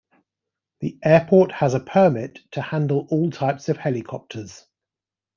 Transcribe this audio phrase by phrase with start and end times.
[0.79, 4.65] The airport has a permit to handle all types of helicopters.